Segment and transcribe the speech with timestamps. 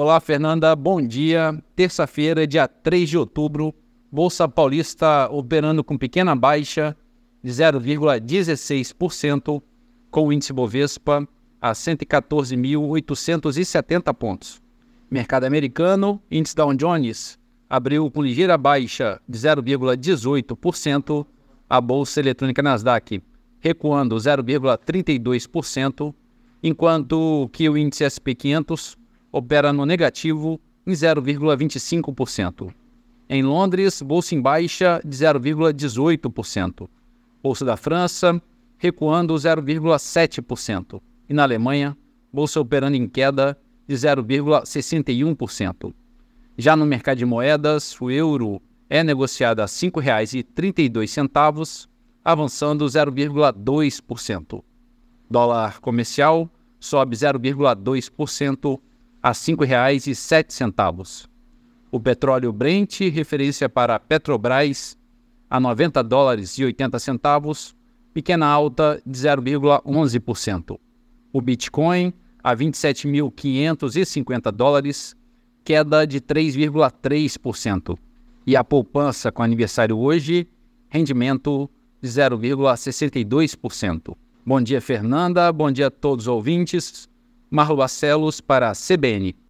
[0.00, 1.60] Olá, Fernanda, bom dia.
[1.74, 3.74] Terça-feira, dia 3 de outubro,
[4.12, 6.96] Bolsa Paulista operando com pequena baixa
[7.42, 9.60] de 0,16%,
[10.08, 11.26] com o índice Bovespa
[11.60, 14.62] a 114.870 pontos.
[15.10, 17.36] Mercado americano, índice Dow Jones
[17.68, 21.26] abriu com ligeira baixa de 0,18%,
[21.68, 23.20] a bolsa eletrônica Nasdaq
[23.58, 26.14] recuando 0,32%,
[26.62, 28.96] enquanto que o índice SP 500
[29.32, 32.72] opera no negativo em 0,25%.
[33.28, 36.88] Em Londres, bolsa em baixa de 0,18%.
[37.42, 38.40] Bolsa da França
[38.78, 41.02] recuando 0,7%.
[41.28, 41.94] E na Alemanha,
[42.32, 45.92] bolsa operando em queda de 0,61%.
[46.56, 51.86] Já no mercado de moedas, o euro é negociado a R$ 5,32,
[52.24, 54.62] avançando 0,2%.
[55.30, 56.50] Dólar comercial
[56.80, 58.80] sobe 0,2%
[59.22, 61.26] a R$ 5,07.
[61.90, 64.98] O petróleo Brent, referência para Petrobras,
[65.48, 67.74] a 90 dólares e 80 centavos,
[68.12, 70.78] pequena alta de 0,11%.
[71.32, 75.14] O Bitcoin a 27.550 dólares,
[75.64, 77.96] queda de 3,3%.
[78.46, 80.48] E a poupança com aniversário hoje,
[80.88, 84.16] rendimento de 0,62%.
[84.46, 85.52] Bom dia, Fernanda.
[85.52, 87.06] Bom dia a todos os ouvintes.
[87.50, 89.34] Marlo Barcelos para a CBN.